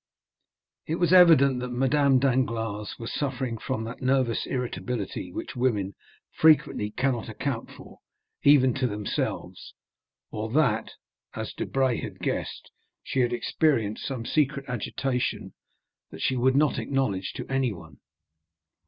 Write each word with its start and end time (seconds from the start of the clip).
It 0.87 0.95
was 0.95 1.13
evident 1.13 1.59
that 1.59 1.69
Madame 1.69 2.17
Danglars 2.17 2.95
was 2.97 3.13
suffering 3.13 3.59
from 3.59 3.83
that 3.83 4.01
nervous 4.01 4.47
irritability 4.47 5.31
which 5.31 5.55
women 5.55 5.93
frequently 6.33 6.89
cannot 6.89 7.29
account 7.29 7.69
for 7.69 7.99
even 8.41 8.73
to 8.73 8.87
themselves; 8.87 9.75
or 10.31 10.51
that, 10.53 10.93
as 11.35 11.53
Debray 11.53 12.01
had 12.01 12.17
guessed, 12.17 12.71
she 13.03 13.19
had 13.19 13.31
experienced 13.31 14.03
some 14.07 14.25
secret 14.25 14.65
agitation 14.67 15.53
that 16.09 16.23
she 16.23 16.35
would 16.35 16.55
not 16.55 16.79
acknowledge 16.79 17.31
to 17.33 17.45
anyone. 17.47 17.99